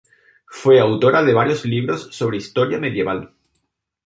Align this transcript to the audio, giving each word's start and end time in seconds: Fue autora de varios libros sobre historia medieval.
Fue 0.47 0.79
autora 0.79 1.21
de 1.21 1.31
varios 1.31 1.63
libros 1.63 2.09
sobre 2.11 2.37
historia 2.39 2.79
medieval. 2.79 3.35